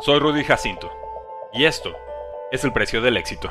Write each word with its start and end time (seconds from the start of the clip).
Soy 0.00 0.18
Rudy 0.18 0.42
Jacinto 0.42 0.90
y 1.52 1.64
esto 1.64 1.94
es 2.50 2.64
el 2.64 2.72
precio 2.72 3.00
del 3.00 3.16
éxito. 3.16 3.50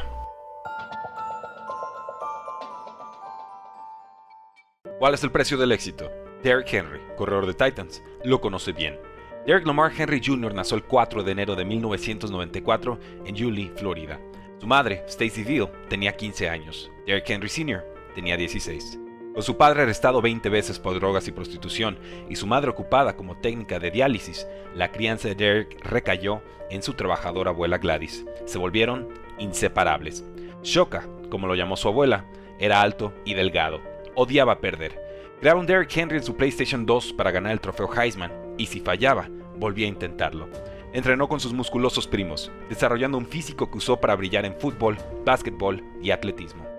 ¿Cuál 4.99 5.13
es 5.13 5.23
el 5.23 5.31
precio 5.31 5.57
del 5.57 5.71
éxito? 5.71 6.11
Derrick 6.43 6.73
Henry, 6.73 6.99
corredor 7.15 7.45
de 7.45 7.53
Titans, 7.53 8.03
lo 8.25 8.41
conoce 8.41 8.73
bien. 8.73 8.99
Derrick 9.45 9.65
Lamar 9.65 9.93
Henry 9.97 10.21
Jr. 10.21 10.53
nació 10.53 10.75
el 10.75 10.83
4 10.83 11.23
de 11.23 11.31
enero 11.31 11.55
de 11.55 11.63
1994 11.63 12.99
en 13.23 13.35
Yulee, 13.35 13.71
Florida. 13.77 14.19
Su 14.59 14.67
madre, 14.67 15.05
Stacy 15.07 15.43
Veal, 15.43 15.71
tenía 15.87 16.17
15 16.17 16.49
años. 16.49 16.91
Derrick 17.07 17.29
Henry 17.29 17.49
Sr. 17.49 17.85
tenía 18.13 18.35
16. 18.35 18.99
Con 19.33 19.43
su 19.43 19.55
padre 19.55 19.83
arrestado 19.83 20.21
20 20.21 20.49
veces 20.49 20.77
por 20.77 20.93
drogas 20.95 21.25
y 21.27 21.31
prostitución 21.31 21.97
y 22.29 22.35
su 22.35 22.47
madre 22.47 22.69
ocupada 22.69 23.15
como 23.15 23.37
técnica 23.37 23.79
de 23.79 23.89
diálisis, 23.89 24.45
la 24.75 24.91
crianza 24.91 25.29
de 25.29 25.35
Derek 25.35 25.79
recayó 25.85 26.41
en 26.69 26.83
su 26.83 26.93
trabajadora 26.95 27.51
abuela 27.51 27.77
Gladys. 27.77 28.25
Se 28.45 28.57
volvieron 28.57 29.07
inseparables. 29.39 30.25
Shoka, 30.63 31.07
como 31.29 31.47
lo 31.47 31.55
llamó 31.55 31.77
su 31.77 31.87
abuela, 31.87 32.25
era 32.59 32.81
alto 32.81 33.13
y 33.23 33.33
delgado. 33.33 33.79
Odiaba 34.15 34.59
perder. 34.59 34.99
Crearon 35.39 35.65
Derek 35.65 35.95
Henry 35.95 36.17
en 36.17 36.23
su 36.23 36.35
PlayStation 36.35 36.85
2 36.85 37.13
para 37.13 37.31
ganar 37.31 37.53
el 37.53 37.61
trofeo 37.61 37.89
Heisman, 37.91 38.33
y 38.57 38.65
si 38.65 38.81
fallaba, 38.81 39.29
volvía 39.55 39.85
a 39.85 39.89
intentarlo. 39.89 40.49
Entrenó 40.91 41.29
con 41.29 41.39
sus 41.39 41.53
musculosos 41.53 42.05
primos, 42.05 42.51
desarrollando 42.67 43.17
un 43.17 43.25
físico 43.25 43.71
que 43.71 43.77
usó 43.77 43.95
para 43.95 44.15
brillar 44.17 44.45
en 44.45 44.59
fútbol, 44.59 44.97
básquetbol 45.25 45.81
y 46.01 46.11
atletismo. 46.11 46.70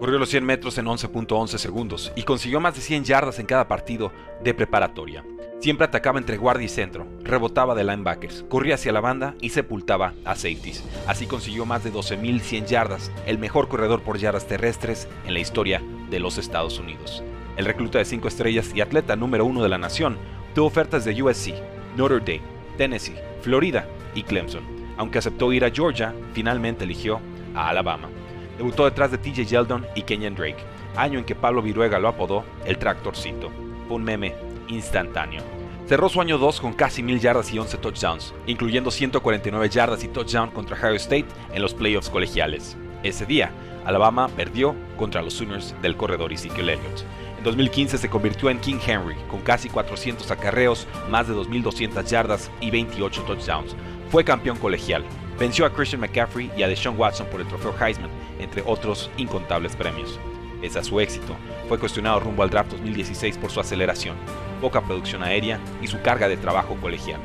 Corrió 0.00 0.18
los 0.18 0.28
100 0.28 0.44
metros 0.44 0.76
en 0.78 0.86
11.11 0.86 1.56
segundos 1.58 2.12
y 2.16 2.24
consiguió 2.24 2.60
más 2.60 2.74
de 2.74 2.80
100 2.80 3.04
yardas 3.04 3.38
en 3.38 3.46
cada 3.46 3.68
partido 3.68 4.12
de 4.42 4.52
preparatoria. 4.52 5.24
Siempre 5.60 5.86
atacaba 5.86 6.18
entre 6.18 6.36
guardia 6.36 6.66
y 6.66 6.68
centro, 6.68 7.06
rebotaba 7.22 7.74
de 7.74 7.84
linebackers, 7.84 8.44
corría 8.48 8.74
hacia 8.74 8.92
la 8.92 9.00
banda 9.00 9.34
y 9.40 9.50
sepultaba 9.50 10.12
a 10.24 10.34
safeties. 10.34 10.84
Así 11.06 11.26
consiguió 11.26 11.64
más 11.64 11.84
de 11.84 11.92
12.100 11.92 12.66
yardas, 12.66 13.10
el 13.24 13.38
mejor 13.38 13.68
corredor 13.68 14.02
por 14.02 14.18
yardas 14.18 14.46
terrestres 14.46 15.08
en 15.26 15.32
la 15.32 15.40
historia 15.40 15.80
de 16.10 16.18
los 16.18 16.36
Estados 16.38 16.78
Unidos. 16.78 17.22
El 17.56 17.64
recluta 17.64 17.98
de 17.98 18.04
5 18.04 18.28
estrellas 18.28 18.72
y 18.74 18.80
atleta 18.80 19.16
número 19.16 19.46
uno 19.46 19.62
de 19.62 19.68
la 19.68 19.78
nación 19.78 20.18
tuvo 20.54 20.66
ofertas 20.66 21.04
de 21.04 21.22
USC, 21.22 21.54
Notre 21.96 22.18
Dame, 22.18 22.42
Tennessee, 22.76 23.16
Florida 23.40 23.88
y 24.14 24.24
Clemson. 24.24 24.64
Aunque 24.96 25.18
aceptó 25.18 25.52
ir 25.52 25.64
a 25.64 25.70
Georgia, 25.70 26.12
finalmente 26.34 26.84
eligió 26.84 27.20
a 27.54 27.68
Alabama. 27.68 28.08
Debutó 28.56 28.84
detrás 28.84 29.10
de 29.10 29.18
TJ 29.18 29.44
Yeldon 29.44 29.86
y 29.94 30.02
Kenyan 30.02 30.34
Drake, 30.34 30.64
año 30.96 31.18
en 31.18 31.24
que 31.24 31.34
Pablo 31.34 31.62
Viruega 31.62 31.98
lo 31.98 32.08
apodó 32.08 32.44
el 32.64 32.78
tractorcito. 32.78 33.50
Un 33.88 34.04
meme 34.04 34.34
instantáneo. 34.68 35.42
Cerró 35.86 36.08
su 36.08 36.20
año 36.20 36.38
2 36.38 36.60
con 36.60 36.72
casi 36.72 37.02
1000 37.02 37.20
yardas 37.20 37.52
y 37.52 37.58
11 37.58 37.76
touchdowns, 37.76 38.32
incluyendo 38.46 38.90
149 38.90 39.68
yardas 39.68 40.02
y 40.02 40.08
touchdown 40.08 40.50
contra 40.50 40.78
Ohio 40.78 40.94
State 40.94 41.26
en 41.52 41.60
los 41.60 41.74
playoffs 41.74 42.08
colegiales. 42.08 42.76
Ese 43.02 43.26
día, 43.26 43.50
Alabama 43.84 44.28
perdió 44.28 44.74
contra 44.96 45.20
los 45.20 45.34
Sooners 45.34 45.74
del 45.82 45.96
corredor 45.96 46.32
Ezekiel 46.32 46.70
Elliott. 46.70 47.04
En 47.36 47.44
2015 47.44 47.98
se 47.98 48.08
convirtió 48.08 48.48
en 48.48 48.60
King 48.60 48.78
Henry, 48.86 49.16
con 49.28 49.42
casi 49.42 49.68
400 49.68 50.30
acarreos, 50.30 50.86
más 51.10 51.28
de 51.28 51.34
2.200 51.34 52.02
yardas 52.06 52.50
y 52.62 52.70
28 52.70 53.22
touchdowns. 53.24 53.76
Fue 54.10 54.24
campeón 54.24 54.56
colegial, 54.56 55.04
Venció 55.38 55.66
a 55.66 55.70
Christian 55.70 56.00
McCaffrey 56.00 56.50
y 56.56 56.62
a 56.62 56.68
Deshaun 56.68 56.98
Watson 56.98 57.26
por 57.26 57.40
el 57.40 57.48
trofeo 57.48 57.74
Heisman, 57.78 58.10
entre 58.38 58.62
otros 58.64 59.10
incontables 59.16 59.74
premios. 59.74 60.18
Pese 60.60 60.78
a 60.78 60.84
su 60.84 61.00
éxito, 61.00 61.34
fue 61.68 61.78
cuestionado 61.78 62.20
rumbo 62.20 62.42
al 62.42 62.50
draft 62.50 62.70
2016 62.70 63.38
por 63.38 63.50
su 63.50 63.60
aceleración, 63.60 64.16
poca 64.60 64.80
producción 64.80 65.24
aérea 65.24 65.58
y 65.82 65.88
su 65.88 66.00
carga 66.00 66.28
de 66.28 66.36
trabajo 66.36 66.76
colegial. 66.80 67.20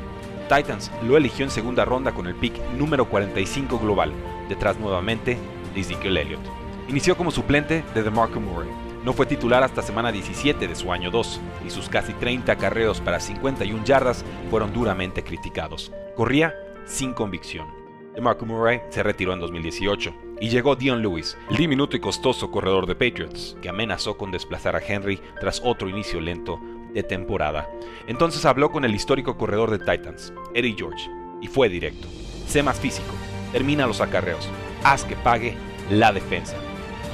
Titans 0.48 0.90
lo 1.04 1.16
eligió 1.16 1.44
en 1.44 1.52
segunda 1.52 1.84
ronda 1.84 2.12
con 2.12 2.26
el 2.26 2.34
pick 2.34 2.60
número 2.76 3.08
45 3.08 3.78
global, 3.78 4.12
detrás 4.48 4.78
nuevamente 4.78 5.38
de 5.72 5.80
Ezekiel 5.80 6.16
Elliott. 6.16 6.40
Inició 6.88 7.16
como 7.16 7.30
suplente 7.30 7.84
de 7.94 8.02
DeMarco 8.02 8.40
Murray. 8.40 8.68
No 9.04 9.12
fue 9.12 9.24
titular 9.24 9.62
hasta 9.62 9.80
semana 9.80 10.10
17 10.10 10.66
de 10.66 10.74
su 10.74 10.92
año 10.92 11.12
2 11.12 11.40
y 11.64 11.70
sus 11.70 11.88
casi 11.88 12.12
30 12.12 12.56
carreos 12.56 13.00
para 13.00 13.20
51 13.20 13.84
yardas 13.84 14.24
fueron 14.50 14.72
duramente 14.72 15.22
criticados. 15.22 15.92
Corría 16.16 16.54
sin 16.84 17.14
convicción 17.14 17.79
Marco 18.20 18.46
Murray 18.46 18.80
se 18.90 19.02
retiró 19.02 19.32
en 19.32 19.40
2018 19.40 20.14
y 20.40 20.48
llegó 20.48 20.76
Dion 20.76 21.02
Lewis, 21.02 21.36
el 21.50 21.56
diminuto 21.56 21.96
y 21.96 22.00
costoso 22.00 22.50
corredor 22.50 22.86
de 22.86 22.94
Patriots, 22.94 23.56
que 23.60 23.68
amenazó 23.68 24.16
con 24.16 24.30
desplazar 24.30 24.76
a 24.76 24.82
Henry 24.86 25.20
tras 25.40 25.60
otro 25.64 25.88
inicio 25.88 26.20
lento 26.20 26.60
de 26.92 27.02
temporada. 27.02 27.68
Entonces 28.06 28.44
habló 28.44 28.70
con 28.70 28.84
el 28.84 28.94
histórico 28.94 29.36
corredor 29.36 29.70
de 29.70 29.78
Titans, 29.78 30.32
Eddie 30.54 30.74
George, 30.76 31.10
y 31.40 31.46
fue 31.46 31.68
directo. 31.68 32.08
Sé 32.46 32.62
más 32.62 32.80
físico, 32.80 33.12
termina 33.52 33.86
los 33.86 34.00
acarreos, 34.00 34.48
haz 34.82 35.04
que 35.04 35.16
pague 35.16 35.54
la 35.90 36.12
defensa. 36.12 36.56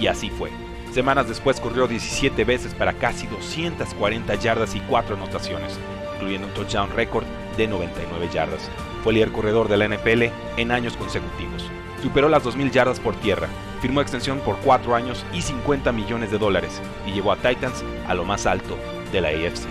Y 0.01 0.07
así 0.07 0.31
fue. 0.31 0.51
Semanas 0.93 1.29
después 1.29 1.61
corrió 1.61 1.87
17 1.87 2.45
veces 2.45 2.75
para 2.75 2.95
casi 2.95 3.27
240 3.27 4.35
yardas 4.37 4.75
y 4.75 4.81
4 4.81 5.17
anotaciones, 5.17 5.79
incluyendo 6.17 6.49
un 6.49 6.55
touchdown 6.55 6.91
récord 6.91 7.25
de 7.57 7.67
99 7.67 8.29
yardas. 8.33 8.71
Fue 9.05 9.13
líder 9.13 9.33
corredor 9.33 9.69
de 9.69 9.77
la 9.77 9.89
NFL 9.89 10.25
en 10.57 10.73
años 10.73 10.97
consecutivos. 10.97 11.65
Superó 12.03 12.29
las 12.29 12.45
2.000 12.45 12.71
yardas 12.71 13.01
por 13.01 13.15
tierra, 13.17 13.49
firmó 13.81 14.01
extensión 14.01 14.41
por 14.41 14.57
4 14.59 14.95
años 14.95 15.25
y 15.33 15.43
50 15.43 15.93
millones 15.93 16.31
de 16.31 16.39
dólares 16.39 16.81
y 17.07 17.13
llevó 17.13 17.33
a 17.33 17.37
Titans 17.37 17.85
a 18.07 18.15
lo 18.15 18.25
más 18.25 18.47
alto 18.47 18.77
de 19.13 19.21
la 19.21 19.29
AFC. 19.29 19.67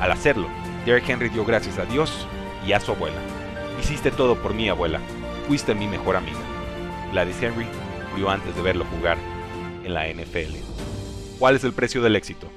Al 0.00 0.12
hacerlo, 0.12 0.48
Derrick 0.84 1.08
Henry 1.08 1.28
dio 1.28 1.44
gracias 1.44 1.78
a 1.78 1.84
Dios 1.84 2.26
y 2.66 2.72
a 2.72 2.80
su 2.80 2.92
abuela. 2.92 3.18
Hiciste 3.80 4.10
todo 4.10 4.36
por 4.36 4.54
mí, 4.54 4.68
abuela. 4.68 5.00
Fuiste 5.46 5.74
mi 5.74 5.88
mejor 5.88 6.16
amiga. 6.16 6.38
Gladys 7.12 7.42
Henry 7.42 7.66
murió 8.10 8.30
antes 8.30 8.54
de 8.54 8.62
verlo 8.62 8.84
jugar 8.96 9.18
en 9.84 9.94
la 9.94 10.08
NFL. 10.08 10.56
¿Cuál 11.38 11.56
es 11.56 11.64
el 11.64 11.72
precio 11.72 12.02
del 12.02 12.16
éxito? 12.16 12.48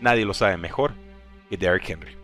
Nadie 0.00 0.24
lo 0.24 0.34
sabe 0.34 0.56
mejor 0.56 0.92
que 1.48 1.56
Derrick 1.56 1.88
Henry. 1.88 2.23